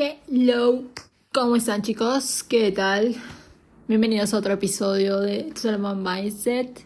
[0.00, 0.84] Hello,
[1.32, 2.44] ¿cómo están chicos?
[2.44, 3.16] ¿Qué tal?
[3.88, 6.84] Bienvenidos a otro episodio de Solomon Mindset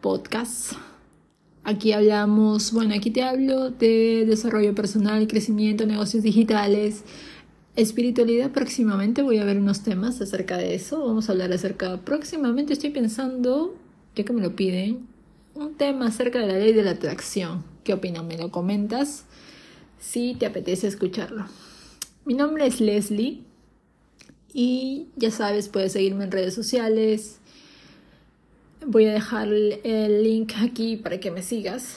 [0.00, 0.74] Podcast.
[1.64, 7.02] Aquí hablamos, bueno, aquí te hablo de desarrollo personal, crecimiento, negocios digitales,
[7.74, 8.52] espiritualidad.
[8.52, 11.04] Próximamente voy a ver unos temas acerca de eso.
[11.04, 13.74] Vamos a hablar acerca, próximamente estoy pensando,
[14.14, 15.08] ya que me lo piden,
[15.56, 17.64] un tema acerca de la ley de la atracción.
[17.82, 18.28] ¿Qué opinan?
[18.28, 19.24] ¿Me lo comentas?
[20.00, 21.46] Si te apetece escucharlo.
[22.24, 23.42] Mi nombre es Leslie
[24.52, 27.38] y ya sabes, puedes seguirme en redes sociales.
[28.86, 31.96] Voy a dejar el link aquí para que me sigas.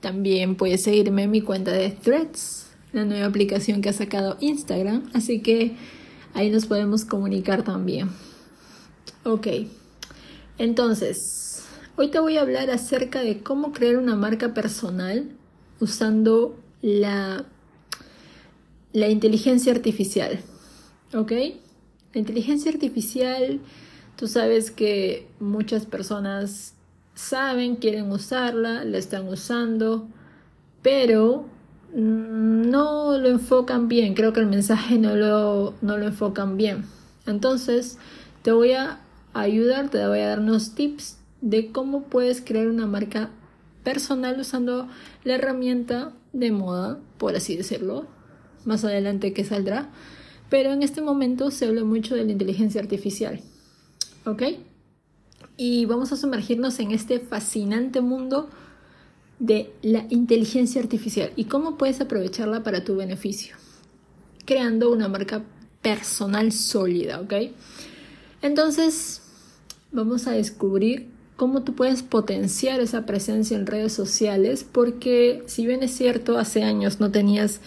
[0.00, 5.08] También puedes seguirme en mi cuenta de Threads, la nueva aplicación que ha sacado Instagram.
[5.14, 5.76] Así que
[6.34, 8.10] ahí nos podemos comunicar también.
[9.24, 9.46] Ok,
[10.58, 11.62] entonces,
[11.94, 15.30] hoy te voy a hablar acerca de cómo crear una marca personal
[15.78, 17.44] usando la,
[18.92, 20.40] la inteligencia artificial.
[21.14, 21.32] ¿Ok?
[22.12, 23.60] La inteligencia artificial,
[24.16, 26.74] tú sabes que muchas personas
[27.14, 30.08] saben, quieren usarla, la están usando,
[30.82, 31.46] pero
[31.94, 34.14] no lo enfocan bien.
[34.14, 36.84] Creo que el mensaje no lo, no lo enfocan bien.
[37.26, 37.98] Entonces,
[38.42, 39.00] te voy a
[39.34, 43.30] ayudar, te voy a dar unos tips de cómo puedes crear una marca
[43.84, 44.88] personal usando
[45.24, 48.06] la herramienta de moda, por así decirlo,
[48.64, 49.90] más adelante que saldrá,
[50.48, 53.40] pero en este momento se habla mucho de la inteligencia artificial,
[54.24, 54.42] ¿ok?
[55.56, 58.48] Y vamos a sumergirnos en este fascinante mundo
[59.38, 63.56] de la inteligencia artificial y cómo puedes aprovecharla para tu beneficio,
[64.44, 65.44] creando una marca
[65.82, 67.34] personal sólida, ¿ok?
[68.42, 69.22] Entonces,
[69.92, 75.84] vamos a descubrir cómo tú puedes potenciar esa presencia en redes sociales, porque si bien
[75.84, 77.60] es cierto, hace años no tenías,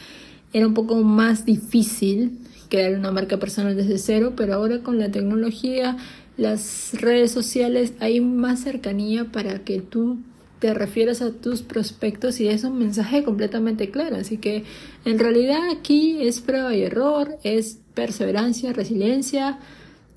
[0.52, 5.10] era un poco más difícil crear una marca personal desde cero, pero ahora con la
[5.10, 5.96] tecnología,
[6.36, 10.18] las redes sociales, hay más cercanía para que tú
[10.60, 14.18] te refieras a tus prospectos y es un mensaje completamente claro.
[14.18, 14.66] Así que
[15.06, 19.60] en realidad aquí es prueba y error, es perseverancia, resiliencia,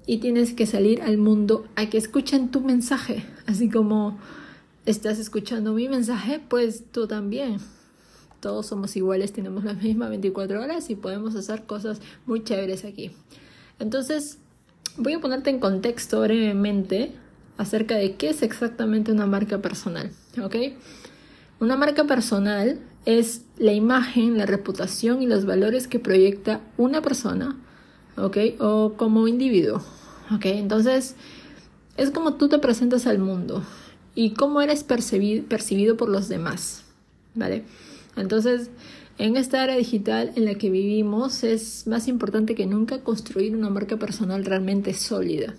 [0.06, 3.24] y tienes que salir al mundo a que escuchen tu mensaje.
[3.46, 4.18] Así como
[4.86, 7.58] estás escuchando mi mensaje, pues tú también.
[8.40, 13.10] Todos somos iguales, tenemos las mismas 24 horas y podemos hacer cosas muy chéveres aquí.
[13.78, 14.38] Entonces,
[14.98, 17.12] voy a ponerte en contexto brevemente
[17.56, 20.10] acerca de qué es exactamente una marca personal.
[20.42, 20.56] ¿Ok?
[21.60, 27.56] Una marca personal es la imagen, la reputación y los valores que proyecta una persona
[28.16, 28.36] ¿ok?
[28.60, 29.82] O como individuo,
[30.34, 30.46] ¿ok?
[30.46, 31.16] Entonces,
[31.96, 33.62] es como tú te presentas al mundo
[34.14, 36.84] y cómo eres percibido, percibido por los demás,
[37.34, 37.64] ¿vale?
[38.16, 38.70] Entonces,
[39.18, 43.70] en esta era digital en la que vivimos es más importante que nunca construir una
[43.70, 45.54] marca personal realmente sólida.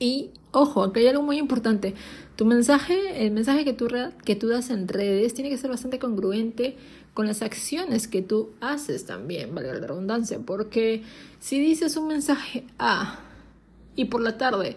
[0.00, 1.94] Y ojo, aquí hay algo muy importante.
[2.36, 3.88] Tu mensaje, el mensaje que tú,
[4.24, 6.76] que tú das en redes, tiene que ser bastante congruente
[7.18, 11.02] con las acciones que tú haces también, valga la redundancia, porque
[11.40, 13.18] si dices un mensaje A
[13.96, 14.76] y por la tarde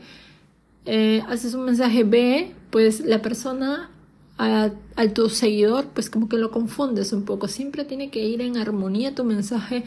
[0.86, 3.92] eh, haces un mensaje B, pues la persona
[4.40, 4.72] a,
[5.14, 7.48] tu seguidor, pues como que lo confundes un poco.
[7.48, 9.84] Siempre tiene que ir en armonía tu mensaje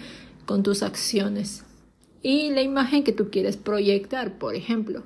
[0.46, 1.64] con tus acciones
[2.22, 4.38] y la imagen que tú quieres proyectar.
[4.38, 5.02] Por ejemplo,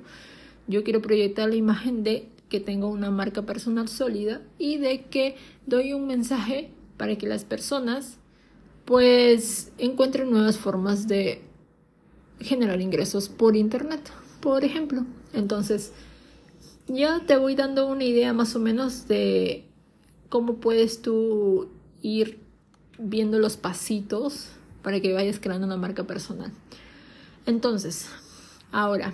[0.67, 5.35] yo quiero proyectar la imagen de que tengo una marca personal sólida y de que
[5.65, 8.17] doy un mensaje para que las personas
[8.83, 11.41] pues encuentren nuevas formas de
[12.41, 14.01] generar ingresos por internet,
[14.41, 15.05] por ejemplo.
[15.33, 15.93] Entonces,
[16.87, 19.63] ya te voy dando una idea más o menos de
[20.27, 21.69] cómo puedes tú
[22.01, 22.39] ir
[22.97, 24.47] viendo los pasitos
[24.83, 26.51] para que vayas creando una marca personal.
[27.45, 28.07] Entonces,
[28.73, 29.13] ahora,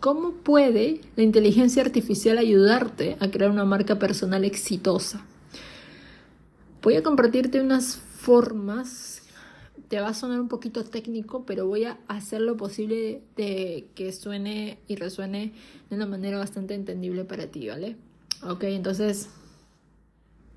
[0.00, 5.24] ¿cómo puede la inteligencia artificial ayudarte a crear una marca personal exitosa?
[6.82, 9.22] Voy a compartirte unas formas.
[9.88, 14.10] Te va a sonar un poquito técnico, pero voy a hacer lo posible de que
[14.10, 15.52] suene y resuene
[15.88, 17.96] de una manera bastante entendible para ti, ¿vale?
[18.42, 19.28] Ok, entonces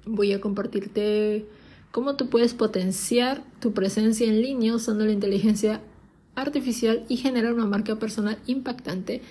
[0.05, 1.45] voy a compartirte
[1.91, 5.81] cómo tú puedes potenciar tu presencia en línea usando la inteligencia
[6.33, 9.21] artificial y generar una marca personal impactante.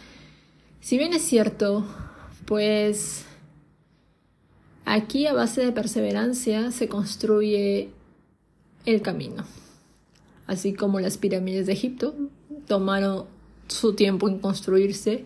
[0.80, 1.84] Si bien es cierto,
[2.46, 3.24] pues
[4.84, 7.90] Aquí a base de perseverancia se construye
[8.84, 9.44] el camino.
[10.46, 12.14] Así como las pirámides de Egipto
[12.66, 13.24] tomaron
[13.66, 15.24] su tiempo en construirse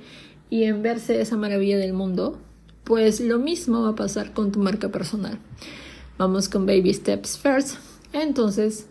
[0.49, 2.39] y en verse esa maravilla del mundo,
[2.85, 5.39] pues lo mismo va a pasar con tu marca personal.
[6.17, 7.77] Vamos con baby steps first.
[8.13, 8.87] Entonces,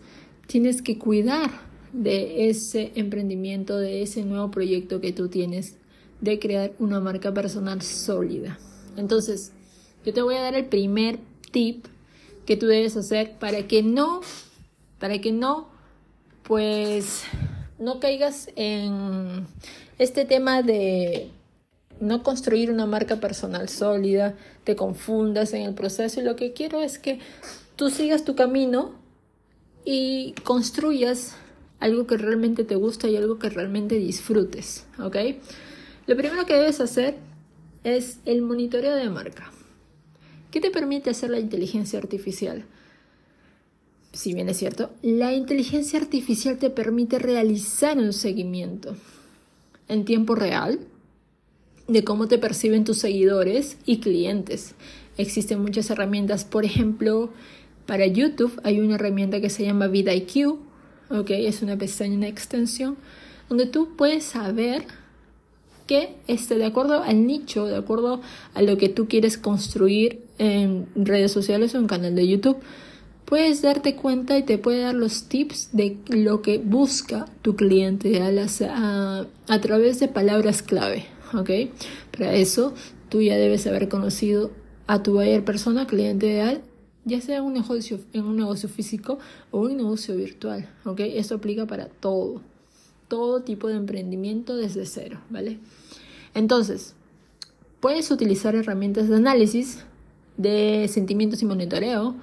[0.46, 1.50] tienes que cuidar
[1.92, 5.76] de ese emprendimiento, de ese nuevo proyecto que tú tienes
[6.20, 8.58] de crear una marca personal sólida.
[8.96, 9.52] Entonces,
[10.08, 11.18] yo te voy a dar el primer
[11.50, 11.84] tip
[12.46, 14.22] que tú debes hacer para que no,
[14.98, 15.68] para que no,
[16.44, 17.24] pues,
[17.78, 19.46] no caigas en
[19.98, 21.30] este tema de
[22.00, 24.34] no construir una marca personal sólida,
[24.64, 27.18] te confundas en el proceso y lo que quiero es que
[27.76, 28.94] tú sigas tu camino
[29.84, 31.36] y construyas
[31.80, 35.16] algo que realmente te gusta y algo que realmente disfrutes, ¿ok?
[36.06, 37.16] Lo primero que debes hacer
[37.84, 39.52] es el monitoreo de marca.
[40.50, 42.64] ¿Qué te permite hacer la inteligencia artificial?
[44.12, 48.96] Si bien es cierto, la inteligencia artificial te permite realizar un seguimiento
[49.88, 50.80] en tiempo real
[51.86, 54.74] de cómo te perciben tus seguidores y clientes.
[55.16, 57.30] Existen muchas herramientas, por ejemplo,
[57.86, 60.58] para YouTube hay una herramienta que se llama VidIQ,
[61.10, 61.30] ¿ok?
[61.30, 62.96] Es una pestaña, una extensión,
[63.48, 64.84] donde tú puedes saber
[65.88, 68.20] que este, de acuerdo al nicho, de acuerdo
[68.54, 72.58] a lo que tú quieres construir en redes sociales o en canal de YouTube,
[73.24, 78.22] puedes darte cuenta y te puede dar los tips de lo que busca tu cliente
[78.22, 81.06] a, a través de palabras clave.
[81.34, 81.50] ¿ok?
[82.16, 82.74] Para eso
[83.08, 84.50] tú ya debes haber conocido
[84.86, 86.62] a tu buyer persona, cliente ideal,
[87.04, 89.18] ya sea un negocio, en un negocio físico
[89.50, 91.00] o un negocio virtual, ¿ok?
[91.00, 92.42] Esto aplica para todo,
[93.08, 95.58] todo tipo de emprendimiento desde cero, ¿vale?
[96.34, 96.94] Entonces,
[97.80, 99.84] puedes utilizar herramientas de análisis
[100.36, 102.14] de sentimientos y monitoreo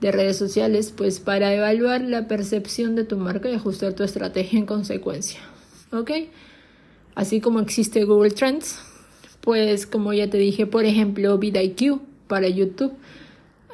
[0.00, 4.58] de redes sociales, pues para evaluar la percepción de tu marca y ajustar tu estrategia
[4.58, 5.40] en consecuencia,
[5.92, 6.10] ¿ok?
[7.14, 8.78] Así como existe Google Trends,
[9.40, 12.92] pues como ya te dije, por ejemplo, VidIQ para YouTube.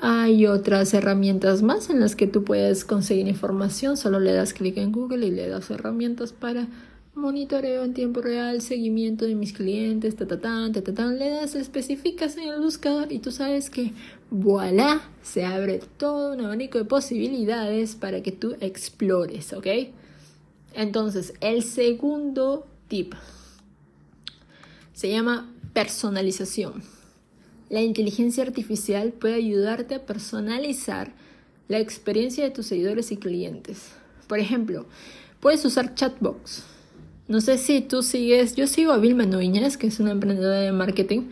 [0.02, 3.96] Hay otras herramientas más en las que tú puedes conseguir información.
[3.96, 6.68] Solo le das clic en Google y le das herramientas para
[7.16, 12.36] monitoreo en tiempo real, seguimiento de mis clientes, ta, ta, ta, ta, le das, especificas
[12.36, 13.92] en el buscador y tú sabes que,
[14.30, 19.66] voilà, se abre todo un abanico de posibilidades para que tú explores, ¿ok?
[20.74, 23.14] Entonces, el segundo tip.
[24.92, 26.82] Se llama personalización.
[27.68, 31.12] La inteligencia artificial puede ayudarte a personalizar
[31.68, 33.90] la experiencia de tus seguidores y clientes.
[34.28, 34.86] Por ejemplo,
[35.40, 36.62] puedes usar chatbox.
[37.28, 40.70] No sé si tú sigues, yo sigo a Vilma Núñez, que es una emprendedora de
[40.70, 41.22] marketing,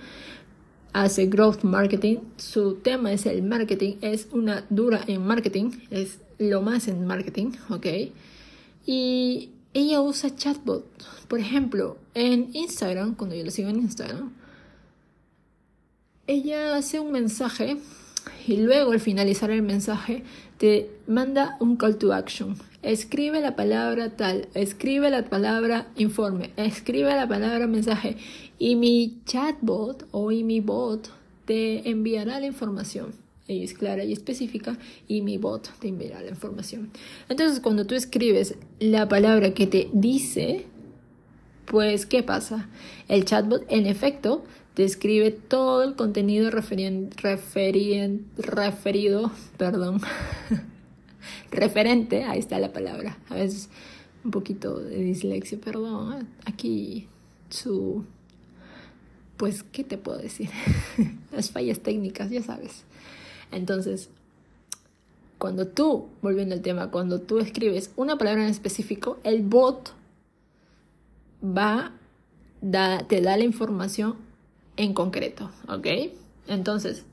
[0.92, 2.16] hace growth marketing.
[2.36, 7.52] Su tema es el marketing, es una dura en marketing, es lo más en marketing,
[7.70, 7.86] ¿ok?
[8.86, 10.84] Y ella usa chatbot.
[11.28, 14.32] Por ejemplo, en Instagram, cuando yo la sigo en Instagram,
[16.26, 17.76] ella hace un mensaje
[18.46, 20.22] y luego al finalizar el mensaje
[20.58, 22.56] te manda un call to action.
[22.82, 28.16] Escribe la palabra tal, escribe la palabra informe, escribe la palabra mensaje
[28.58, 31.10] y mi chatbot o mi bot
[31.46, 36.90] te enviará la información es clara y específica y mi bot te enviará la información.
[37.28, 40.64] Entonces, cuando tú escribes la palabra que te dice,
[41.66, 42.68] pues, ¿qué pasa?
[43.08, 44.44] El chatbot, en efecto,
[44.74, 48.20] te escribe todo el contenido referido,
[49.56, 50.00] perdón,
[51.50, 53.18] referente, ahí está la palabra.
[53.28, 53.70] A veces
[54.24, 56.28] un poquito de dislexia, perdón.
[56.44, 57.08] Aquí
[57.50, 58.04] su,
[59.36, 60.50] pues, ¿qué te puedo decir?
[61.32, 62.84] Las fallas técnicas, ya sabes.
[63.52, 64.10] Entonces,
[65.38, 69.92] cuando tú, volviendo al tema, cuando tú escribes una palabra en específico, el bot
[71.44, 71.92] va,
[72.60, 74.16] da, te da la información
[74.76, 75.86] en concreto, ¿ok?
[76.48, 77.04] Entonces,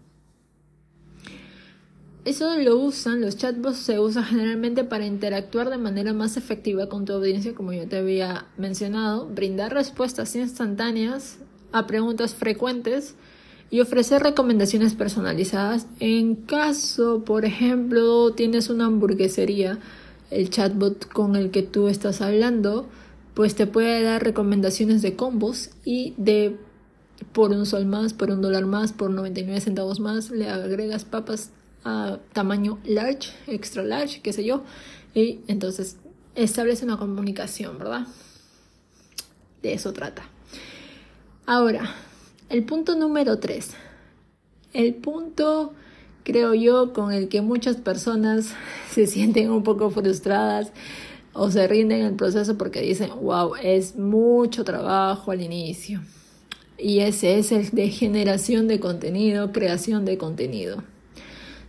[2.23, 7.05] eso lo usan, los chatbots se usan generalmente para interactuar de manera más efectiva con
[7.05, 11.39] tu audiencia, como yo te había mencionado, brindar respuestas instantáneas
[11.71, 13.15] a preguntas frecuentes
[13.71, 19.79] y ofrecer recomendaciones personalizadas en caso, por ejemplo, tienes una hamburguesería,
[20.29, 22.87] el chatbot con el que tú estás hablando,
[23.33, 26.57] pues te puede dar recomendaciones de combos y de
[27.31, 31.51] por un sol más, por un dólar más, por 99 centavos más, le agregas papas
[31.83, 34.63] a tamaño large, extra large, qué sé yo,
[35.13, 35.97] y entonces
[36.35, 38.07] establece una comunicación, ¿verdad?
[39.61, 40.23] De eso trata.
[41.45, 41.95] Ahora,
[42.49, 43.71] el punto número 3.
[44.73, 45.73] El punto,
[46.23, 48.53] creo yo, con el que muchas personas
[48.91, 50.71] se sienten un poco frustradas
[51.33, 56.01] o se rinden en el proceso porque dicen, wow, es mucho trabajo al inicio.
[56.81, 60.83] Y ese es el de generación de contenido, creación de contenido.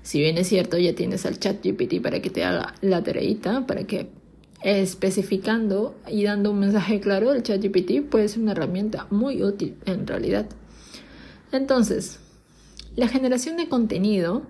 [0.02, 3.66] Si bien es cierto, ya tienes al chat GPT para que te haga la tareita,
[3.66, 4.08] para que
[4.62, 9.76] especificando y dando un mensaje claro, el chat GPT puede ser una herramienta muy útil
[9.84, 10.46] en realidad.
[11.52, 12.18] Entonces,
[12.96, 14.46] la generación de contenido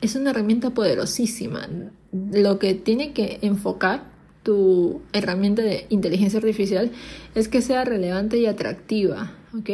[0.00, 1.68] es una herramienta poderosísima.
[2.12, 4.15] Lo que tiene que enfocar
[4.46, 6.92] tu herramienta de inteligencia artificial
[7.34, 9.70] es que sea relevante y atractiva, ¿ok?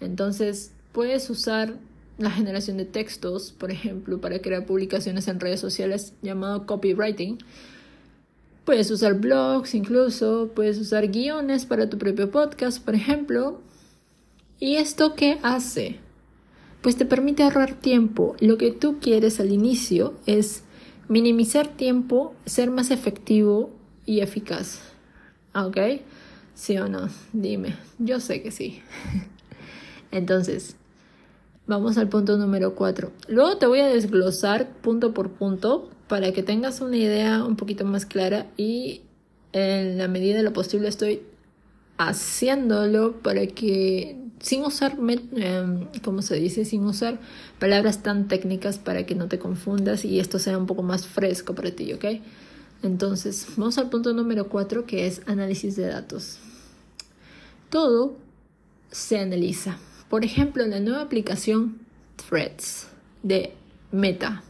[0.00, 1.76] Entonces, puedes usar
[2.18, 7.38] la generación de textos, por ejemplo, para crear publicaciones en redes sociales llamado copywriting.
[8.66, 13.62] Puedes usar blogs incluso, puedes usar guiones para tu propio podcast, por ejemplo.
[14.58, 15.96] ¿Y esto qué hace?
[16.82, 18.36] Pues te permite ahorrar tiempo.
[18.40, 20.64] Lo que tú quieres al inicio es
[21.10, 23.70] minimizar tiempo, ser más efectivo
[24.06, 24.80] y eficaz.
[25.54, 25.76] ¿Ok?
[26.54, 27.08] ¿Sí o no?
[27.32, 27.76] Dime.
[27.98, 28.80] Yo sé que sí.
[30.12, 30.76] Entonces,
[31.66, 33.10] vamos al punto número 4.
[33.26, 37.84] Luego te voy a desglosar punto por punto para que tengas una idea un poquito
[37.84, 39.02] más clara y
[39.52, 41.22] en la medida de lo posible estoy
[41.98, 44.96] haciéndolo para que sin usar,
[45.36, 46.64] eh, ¿cómo se dice?
[46.64, 47.20] Sin usar
[47.58, 51.54] palabras tan técnicas para que no te confundas y esto sea un poco más fresco
[51.54, 52.04] para ti, ¿ok?
[52.82, 56.38] Entonces, vamos al punto número 4 que es análisis de datos.
[57.68, 58.16] Todo
[58.90, 59.76] se analiza.
[60.08, 61.78] Por ejemplo, la nueva aplicación
[62.28, 62.88] Threads
[63.22, 63.52] de
[63.92, 64.42] Meta.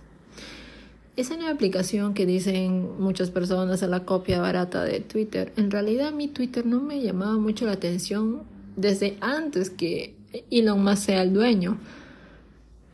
[1.17, 6.13] Esa nueva aplicación que dicen muchas personas a la copia barata de Twitter, en realidad
[6.13, 8.43] mi Twitter no me llamaba mucho la atención
[8.81, 10.15] desde antes que
[10.51, 11.79] Elon Musk sea el dueño.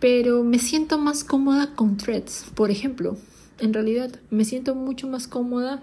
[0.01, 3.17] Pero me siento más cómoda con threads, por ejemplo.
[3.59, 5.83] En realidad me siento mucho más cómoda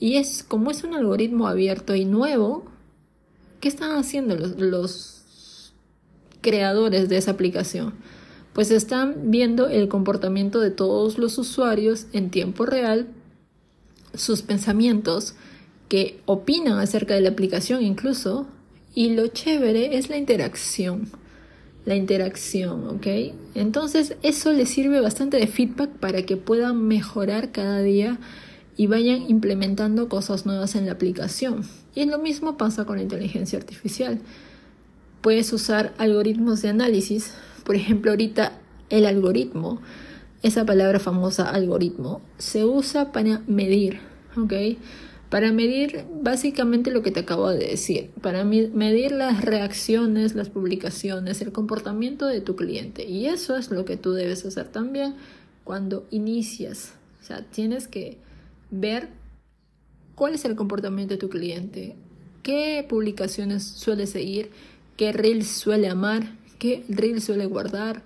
[0.00, 2.64] y es como es un algoritmo abierto y nuevo,
[3.60, 5.72] ¿qué están haciendo los, los
[6.40, 7.94] creadores de esa aplicación?
[8.52, 13.06] Pues están viendo el comportamiento de todos los usuarios en tiempo real,
[14.14, 15.36] sus pensamientos,
[15.88, 18.46] que opinan acerca de la aplicación incluso,
[18.94, 21.08] y lo chévere es la interacción.
[21.84, 23.06] La interacción, ¿ok?
[23.54, 28.18] Entonces eso les sirve bastante de feedback para que puedan mejorar cada día
[28.76, 31.64] y vayan implementando cosas nuevas en la aplicación.
[31.94, 34.20] Y lo mismo pasa con la inteligencia artificial.
[35.20, 37.34] Puedes usar algoritmos de análisis.
[37.64, 38.58] Por ejemplo, ahorita
[38.88, 39.80] el algoritmo,
[40.42, 44.00] esa palabra famosa algoritmo, se usa para medir,
[44.36, 44.52] ¿ok?
[45.32, 51.40] Para medir básicamente lo que te acabo de decir, para medir las reacciones, las publicaciones,
[51.40, 53.06] el comportamiento de tu cliente.
[53.08, 55.14] Y eso es lo que tú debes hacer también
[55.64, 56.92] cuando inicias.
[57.22, 58.18] O sea, tienes que
[58.70, 59.08] ver
[60.16, 61.96] cuál es el comportamiento de tu cliente,
[62.42, 64.50] qué publicaciones suele seguir,
[64.98, 68.02] qué reel suele amar, qué reel suele guardar,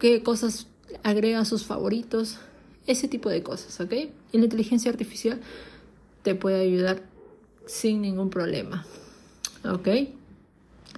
[0.00, 0.66] qué cosas
[1.04, 2.38] agrega a sus favoritos,
[2.88, 3.92] ese tipo de cosas, ¿ok?
[4.32, 5.40] Y la inteligencia artificial
[6.22, 7.02] te puede ayudar
[7.66, 8.86] sin ningún problema.
[9.64, 9.88] ¿Ok?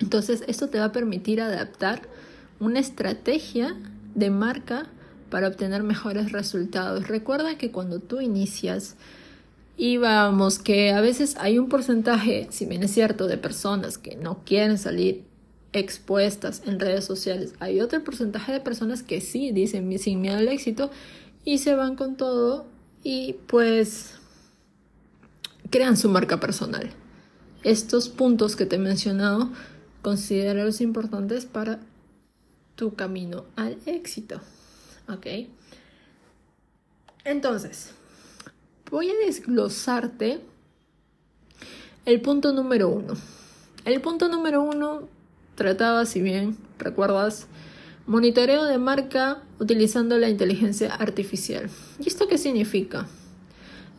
[0.00, 2.02] Entonces, esto te va a permitir adaptar
[2.60, 3.76] una estrategia
[4.14, 4.86] de marca
[5.30, 7.08] para obtener mejores resultados.
[7.08, 8.96] Recuerda que cuando tú inicias,
[9.76, 14.40] íbamos que a veces hay un porcentaje, si bien es cierto, de personas que no
[14.44, 15.24] quieren salir
[15.72, 17.54] expuestas en redes sociales.
[17.60, 20.90] Hay otro porcentaje de personas que sí dicen sin miedo al éxito
[21.44, 22.66] y se van con todo
[23.02, 24.14] y pues
[25.72, 26.90] crean su marca personal.
[27.64, 29.50] Estos puntos que te he mencionado,
[30.04, 31.80] los importantes para
[32.76, 34.40] tu camino al éxito.
[35.08, 35.26] ¿Ok?
[37.24, 37.92] Entonces,
[38.90, 40.40] voy a desglosarte
[42.04, 43.14] el punto número uno.
[43.84, 45.08] El punto número uno
[45.54, 47.46] trataba, si bien recuerdas,
[48.06, 51.70] monitoreo de marca utilizando la inteligencia artificial.
[51.98, 53.06] ¿Y esto qué significa?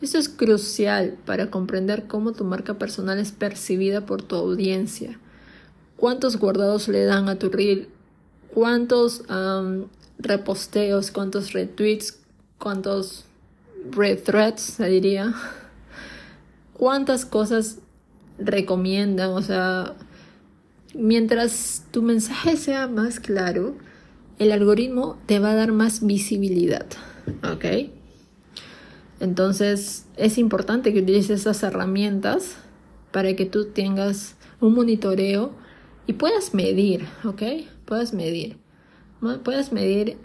[0.03, 5.17] Esto es crucial para comprender cómo tu marca personal es percibida por tu audiencia.
[5.95, 7.87] ¿Cuántos guardados le dan a tu reel?
[8.53, 9.23] ¿Cuántos
[10.19, 11.09] reposteos?
[11.09, 12.19] ¿Cuántos retweets?
[12.59, 13.23] ¿Cuántos
[13.91, 15.35] rethreads, se diría?
[16.73, 17.77] ¿Cuántas cosas
[18.37, 19.29] recomiendan?
[19.29, 19.93] O sea,
[20.93, 23.77] mientras tu mensaje sea más claro,
[24.37, 26.87] el algoritmo te va a dar más visibilidad.
[27.49, 28.02] ¿Ok?
[29.23, 32.57] Entonces es importante que utilices esas herramientas
[33.13, 35.53] para que tú tengas un monitoreo
[36.07, 37.41] y puedas medir, ¿ok?
[37.85, 38.57] Puedas medir.
[39.45, 40.17] Puedes medir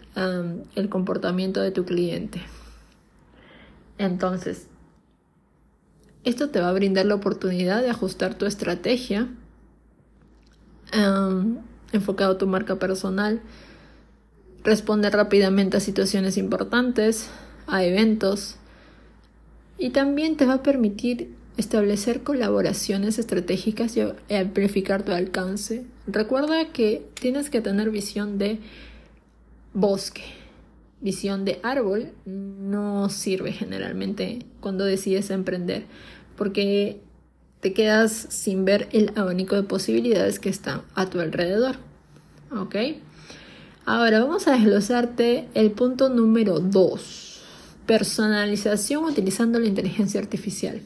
[0.75, 2.43] el comportamiento de tu cliente.
[3.99, 4.67] Entonces,
[6.25, 9.29] esto te va a brindar la oportunidad de ajustar tu estrategia
[11.93, 13.43] enfocado a tu marca personal
[14.65, 17.29] responder rápidamente a situaciones importantes,
[17.69, 18.58] a eventos,
[19.79, 25.85] y también te va a permitir establecer colaboraciones estratégicas y amplificar tu alcance.
[26.07, 28.59] Recuerda que tienes que tener visión de
[29.75, 30.23] bosque.
[31.01, 35.85] Visión de árbol no sirve generalmente cuando decides emprender
[36.37, 37.01] porque
[37.61, 41.77] te quedas sin ver el abanico de posibilidades que están a tu alrededor.
[42.57, 42.77] ¿Ok?
[43.85, 47.28] Ahora vamos a desglosarte el punto número 2.
[47.89, 50.83] Personalización utilizando la inteligencia artificial.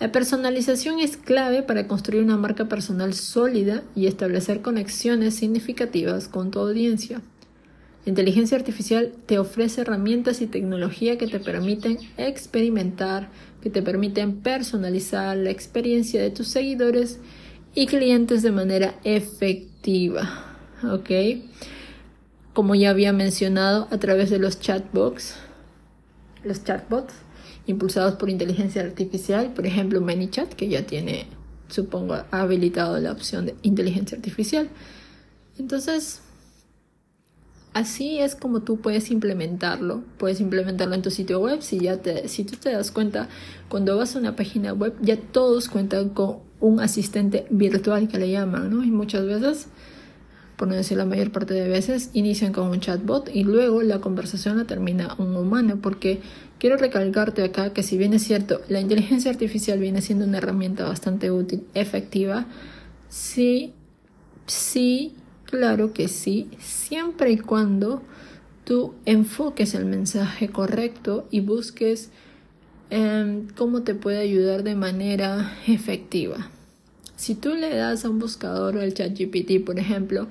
[0.00, 6.50] La personalización es clave para construir una marca personal sólida y establecer conexiones significativas con
[6.50, 7.20] tu audiencia.
[8.04, 13.28] La inteligencia artificial te ofrece herramientas y tecnología que te permiten experimentar,
[13.62, 17.20] que te permiten personalizar la experiencia de tus seguidores
[17.76, 20.56] y clientes de manera efectiva.
[20.82, 21.10] ¿Ok?
[22.54, 25.36] Como ya había mencionado, a través de los chatbots,
[26.46, 27.14] los chatbots
[27.66, 31.26] impulsados por inteligencia artificial, por ejemplo ManyChat, que ya tiene,
[31.68, 34.68] supongo, habilitado la opción de inteligencia artificial.
[35.58, 36.20] Entonces,
[37.76, 40.02] Así es como tú puedes implementarlo.
[40.16, 41.60] Puedes implementarlo en tu sitio web.
[41.60, 43.28] Si, ya te, si tú te das cuenta,
[43.68, 48.30] cuando vas a una página web, ya todos cuentan con un asistente virtual que le
[48.30, 48.82] llaman, ¿no?
[48.82, 49.68] Y muchas veces,
[50.56, 54.00] por no decir la mayor parte de veces, inician con un chatbot y luego la
[54.00, 55.78] conversación la termina un humano.
[55.82, 56.20] Porque
[56.58, 60.84] quiero recalcarte acá que si bien es cierto, la inteligencia artificial viene siendo una herramienta
[60.84, 62.46] bastante útil, efectiva,
[63.08, 63.74] sí,
[64.46, 65.14] sí
[65.46, 68.02] Claro que sí, siempre y cuando
[68.64, 72.10] tú enfoques el mensaje correcto y busques
[72.90, 76.50] em, cómo te puede ayudar de manera efectiva.
[77.26, 80.28] Si tú le das a un buscador el ChatGPT, por ejemplo,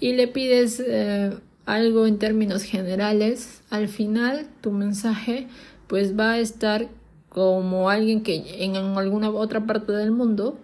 [0.00, 1.34] y le pides eh,
[1.66, 5.48] algo en términos generales, al final tu mensaje
[5.86, 6.88] pues va a estar
[7.28, 10.58] como alguien que en alguna otra parte del mundo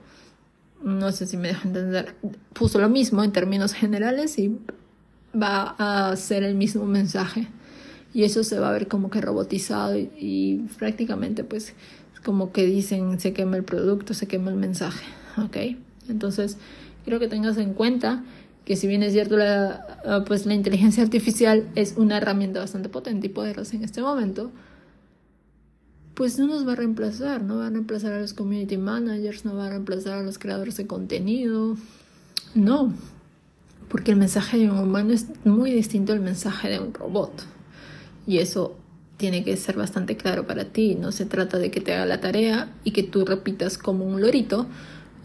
[0.82, 2.14] no sé si me dejo entender,
[2.54, 4.56] puso lo mismo en términos generales y
[5.34, 7.48] va a hacer el mismo mensaje.
[8.14, 11.74] Y eso se va a ver como que robotizado y, prácticamente pues
[12.24, 15.04] como que dicen se quema el producto, se quema el mensaje,
[15.36, 15.56] ¿ok?
[16.08, 16.58] Entonces
[17.04, 18.24] quiero que tengas en cuenta
[18.64, 23.28] que si bien es cierto la, pues la inteligencia artificial es una herramienta bastante potente
[23.28, 24.50] y poderosa en este momento,
[26.14, 29.54] pues no nos va a reemplazar, no va a reemplazar a los community managers, no
[29.54, 31.76] va a reemplazar a los creadores de contenido,
[32.54, 32.92] no,
[33.88, 37.44] porque el mensaje de un humano es muy distinto al mensaje de un robot.
[38.26, 38.76] Y eso
[39.16, 42.20] tiene que ser bastante claro para ti, no se trata de que te haga la
[42.20, 44.66] tarea y que tú repitas como un lorito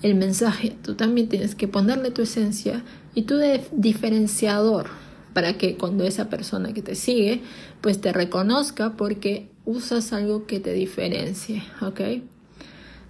[0.01, 2.83] el mensaje, tú también tienes que ponerle tu esencia
[3.13, 3.35] y tu
[3.71, 4.87] diferenciador
[5.33, 7.41] para que cuando esa persona que te sigue
[7.81, 12.01] pues te reconozca porque usas algo que te diferencie, ¿ok?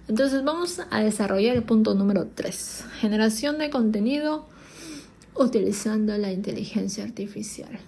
[0.08, 4.46] Entonces vamos a desarrollar el punto número 3, generación de contenido
[5.34, 7.78] utilizando la inteligencia artificial.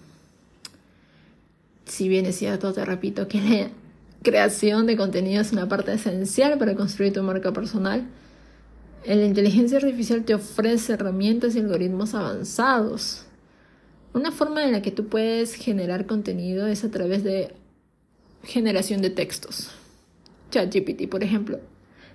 [1.84, 3.68] Si bien es cierto, te repito que la
[4.22, 8.06] creación de contenido es una parte esencial para construir tu marca personal,
[9.06, 13.26] la inteligencia artificial te ofrece herramientas y algoritmos avanzados.
[14.14, 17.52] Una forma en la que tú puedes generar contenido es a través de
[18.44, 19.70] generación de textos.
[20.50, 21.58] ChatGPT, por ejemplo,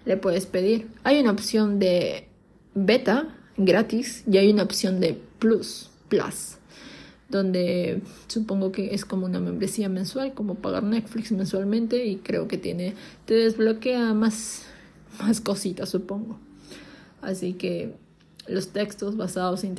[0.05, 0.87] le puedes pedir.
[1.03, 2.27] Hay una opción de
[2.73, 6.57] beta gratis y hay una opción de plus, plus,
[7.29, 12.57] donde supongo que es como una membresía mensual, como pagar Netflix mensualmente y creo que
[12.57, 14.63] tiene, te desbloquea más,
[15.19, 16.39] más cositas, supongo.
[17.21, 17.95] Así que
[18.47, 19.75] los textos basados en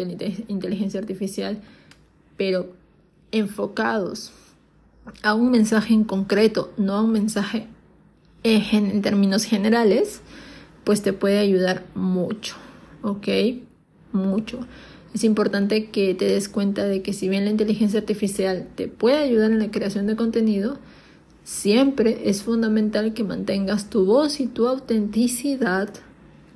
[0.49, 1.61] inteligencia artificial,
[2.37, 2.73] pero
[3.33, 4.33] enfocados
[5.23, 7.67] a un mensaje en concreto, no a un mensaje
[8.43, 10.21] en términos generales,
[10.85, 12.57] pues te puede ayudar mucho,
[13.03, 13.29] ¿ok?
[14.13, 14.61] Mucho.
[15.15, 19.19] Es importante que te des cuenta de que si bien la inteligencia artificial te puede
[19.19, 20.79] ayudar en la creación de contenido,
[21.43, 25.91] siempre es fundamental que mantengas tu voz y tu autenticidad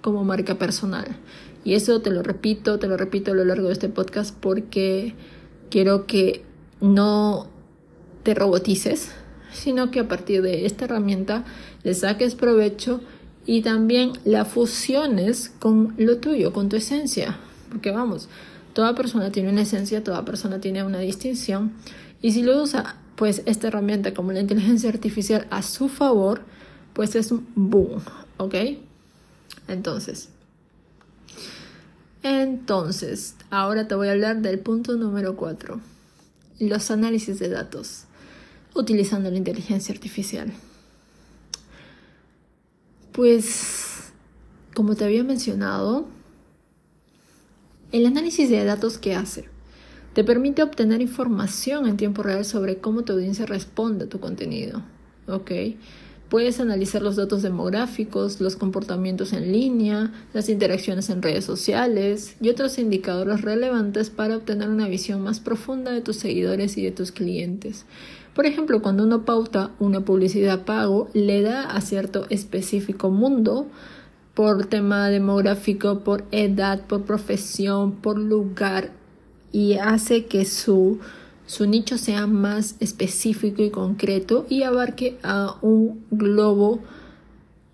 [0.05, 1.17] como marca personal.
[1.65, 5.15] Y eso te lo repito, te lo repito a lo largo de este podcast porque
[5.71, 6.45] quiero que
[6.83, 7.49] no
[8.23, 9.13] te robotices,
[9.55, 11.47] sino que a partir de esta herramienta
[11.85, 13.01] le saques provecho
[13.47, 17.39] y también la fusiones con lo tuyo, con tu esencia.
[17.71, 18.29] Porque vamos,
[18.75, 21.73] toda persona tiene una esencia, toda persona tiene una distinción.
[22.21, 26.43] Y si lo usa, pues esta herramienta como la inteligencia artificial a su favor,
[26.93, 28.03] pues es un boom,
[28.37, 28.55] ¿ok?
[29.69, 30.29] Entonces,
[32.23, 35.81] entonces, ahora te voy a hablar del punto número 4
[36.59, 38.05] los análisis de datos
[38.75, 40.53] utilizando la inteligencia artificial?
[43.13, 44.13] Pues,
[44.75, 46.07] como te había mencionado,
[47.93, 49.49] el análisis de datos que hace
[50.15, 54.83] te permite obtener información en tiempo real sobre cómo tu audiencia responde a tu contenido.
[55.27, 55.51] ¿Ok?
[56.29, 62.49] Puedes analizar los datos demográficos, los comportamientos en línea, las interacciones en redes sociales y
[62.49, 67.13] otros indicadores relevantes para obtener una visión más profunda de tus seguidores y de tus
[67.13, 67.85] clientes.
[68.35, 73.69] Por ejemplo, cuando uno pauta una publicidad pago, le da a cierto específico mundo
[74.35, 78.91] por tema demográfico, por edad, por profesión, por lugar
[79.53, 80.99] y hace que su,
[81.47, 86.83] su nicho sea más específico y concreto y abarque a un globo,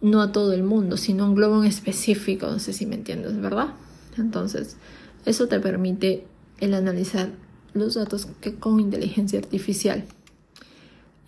[0.00, 3.40] no a todo el mundo, sino un globo en específico, no sé si me entiendes,
[3.40, 3.74] ¿verdad?
[4.16, 4.76] Entonces,
[5.24, 6.26] eso te permite
[6.58, 7.30] el analizar
[7.74, 10.04] los datos que con inteligencia artificial.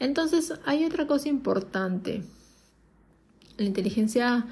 [0.00, 2.24] Entonces, hay otra cosa importante.
[3.56, 4.46] La inteligencia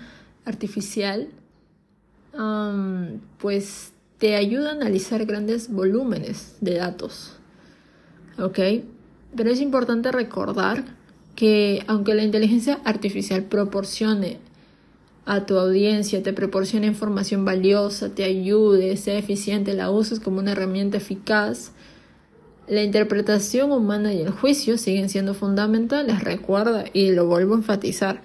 [0.45, 1.29] artificial,
[3.39, 7.37] pues te ayuda a analizar grandes volúmenes de datos.
[8.41, 8.59] ¿Ok?
[9.37, 10.85] Pero es importante recordar
[11.37, 14.39] que aunque la inteligencia artificial proporcione
[15.27, 20.53] a tu audiencia, te proporcione información valiosa, te ayude, sea eficiente, la uses como una
[20.53, 21.73] herramienta eficaz,
[22.67, 28.23] la interpretación humana y el juicio siguen siendo fundamentales, recuerda, y lo vuelvo a enfatizar.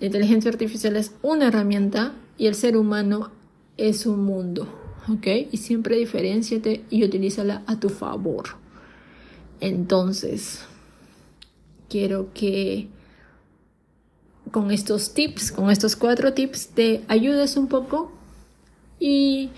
[0.00, 3.30] La inteligencia artificial es una herramienta y el ser humano
[3.76, 4.68] es un mundo,
[5.08, 5.26] ¿ok?
[5.50, 8.61] Y siempre diferenciate y utilízala a tu favor.
[9.62, 10.58] Entonces,
[11.88, 12.88] quiero que
[14.50, 18.10] con estos tips, con estos cuatro tips, te ayudes un poco
[18.98, 19.50] y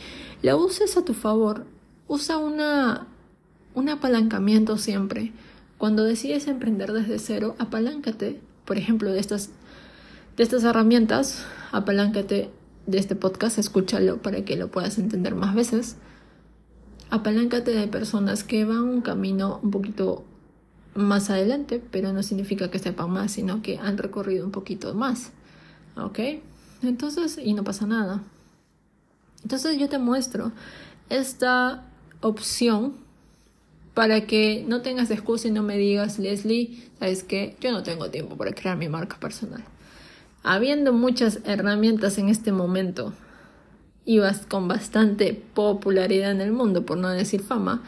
[0.42, 1.64] la uses a tu favor.
[2.06, 3.08] Usa una
[3.72, 5.32] un apalancamiento siempre.
[5.78, 9.48] Cuando decides emprender desde cero, apaláncate, por ejemplo, de estas,
[10.36, 12.50] de estas herramientas, apaláncate
[12.86, 15.96] de este podcast, escúchalo para que lo puedas entender más veces.
[17.10, 20.24] Apaláncate de personas que van un camino un poquito
[20.94, 25.32] más adelante, pero no significa que sepan más, sino que han recorrido un poquito más.
[25.96, 26.18] ¿Ok?
[26.82, 28.22] Entonces, y no pasa nada.
[29.42, 30.52] Entonces yo te muestro
[31.10, 31.84] esta
[32.20, 32.94] opción
[33.92, 38.10] para que no tengas excusa y no me digas, Leslie, sabes que yo no tengo
[38.10, 39.62] tiempo para crear mi marca personal.
[40.42, 43.14] Habiendo muchas herramientas en este momento
[44.04, 47.82] y con bastante popularidad en el mundo, por no decir fama,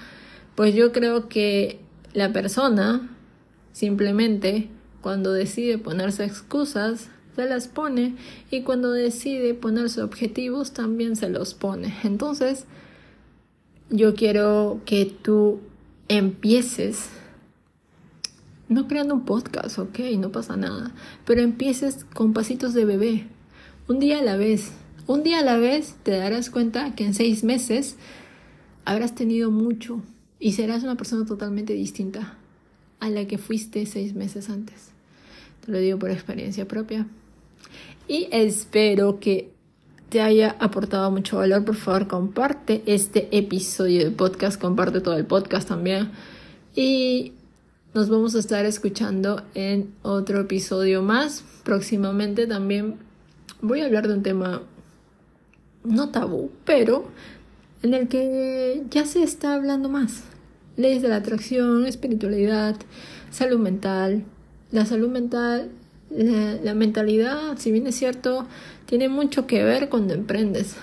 [0.54, 1.80] pues yo creo que
[2.14, 3.10] la persona
[3.72, 4.70] simplemente
[5.02, 8.16] cuando decide ponerse excusas, se las pone
[8.50, 11.94] y cuando decide ponerse objetivos también se los pone.
[12.02, 12.64] Entonces,
[13.90, 15.60] yo quiero que tú
[16.08, 17.10] empieces,
[18.68, 20.92] no creando un podcast, ok, no pasa nada,
[21.24, 23.28] pero empieces con pasitos de bebé,
[23.88, 24.72] un día a la vez.
[25.06, 27.96] Un día a la vez te darás cuenta que en seis meses
[28.84, 30.02] habrás tenido mucho
[30.40, 32.36] y serás una persona totalmente distinta
[32.98, 34.90] a la que fuiste seis meses antes.
[35.64, 37.06] Te lo digo por experiencia propia.
[38.08, 39.52] Y espero que
[40.08, 45.26] te haya aportado mucho valor, por favor comparte este episodio de podcast, comparte todo el
[45.26, 46.10] podcast también.
[46.74, 47.32] Y
[47.94, 51.44] nos vamos a estar escuchando en otro episodio más.
[51.62, 52.96] Próximamente también
[53.60, 54.62] voy a hablar de un tema
[55.86, 57.08] no tabú, pero
[57.82, 60.24] en el que ya se está hablando más.
[60.76, 62.76] Leyes de la atracción, espiritualidad,
[63.30, 64.24] salud mental.
[64.72, 65.70] La salud mental,
[66.10, 68.46] la, la mentalidad, si bien es cierto,
[68.86, 70.76] tiene mucho que ver cuando emprendes.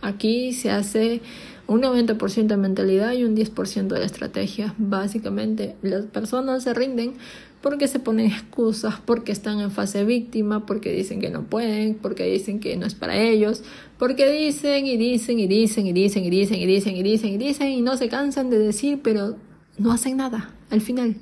[0.00, 1.20] Aquí se hace
[1.68, 4.74] un 90% de mentalidad y un 10% de la estrategia.
[4.78, 7.14] Básicamente, las personas se rinden
[7.60, 12.24] porque se ponen excusas, porque están en fase víctima, porque dicen que no pueden, porque
[12.24, 13.62] dicen que no es para ellos,
[13.98, 17.38] porque dicen y dicen y dicen y dicen y dicen y dicen y dicen y
[17.38, 19.36] dicen y no se cansan de decir, pero
[19.78, 21.16] no hacen nada al final.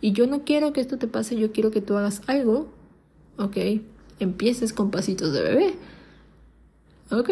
[0.00, 2.68] Y yo no quiero que esto te pase, yo quiero que tú hagas algo,
[3.38, 3.56] ¿ok?
[4.18, 5.74] empieces con pasitos de bebé.
[7.10, 7.30] ¿Ok?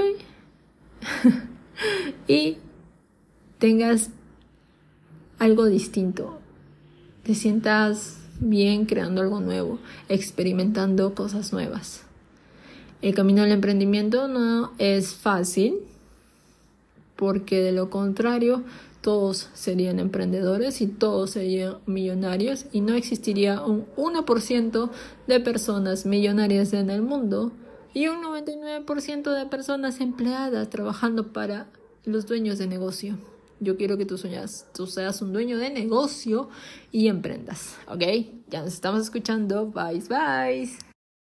[2.28, 2.58] y
[3.58, 4.10] tengas
[5.38, 6.38] algo distinto.
[7.22, 12.02] Te sientas bien creando algo nuevo, experimentando cosas nuevas.
[13.02, 15.74] El camino al emprendimiento no es fácil
[17.16, 18.64] porque de lo contrario
[19.00, 24.90] todos serían emprendedores y todos serían millonarios y no existiría un 1%
[25.26, 27.52] de personas millonarias en el mundo
[27.92, 31.66] y un 99% de personas empleadas trabajando para
[32.04, 33.18] los dueños de negocio.
[33.60, 36.48] Yo quiero que tú, sueñas, tú seas un dueño de negocio
[36.90, 38.02] y emprendas, ¿ok?
[38.48, 39.66] Ya nos estamos escuchando.
[39.66, 40.93] Bye, bye.